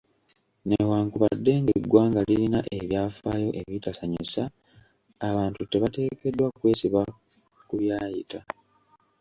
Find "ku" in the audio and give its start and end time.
7.67-7.73